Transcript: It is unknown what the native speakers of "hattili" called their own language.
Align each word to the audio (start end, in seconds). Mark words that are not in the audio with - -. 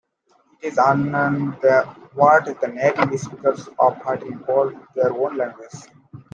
It 0.63 0.69
is 0.73 0.79
unknown 0.79 1.51
what 2.15 2.45
the 2.59 2.67
native 2.69 3.19
speakers 3.19 3.67
of 3.77 3.97
"hattili" 3.99 4.43
called 4.47 4.73
their 4.95 5.13
own 5.13 5.37
language. 5.37 5.75